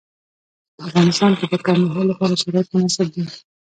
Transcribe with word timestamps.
په 0.75 0.81
افغانستان 0.87 1.31
کې 1.37 1.45
د 1.51 1.55
کندهار 1.67 2.05
لپاره 2.11 2.39
شرایط 2.41 2.67
مناسب 2.73 3.07
دي. 3.13 3.23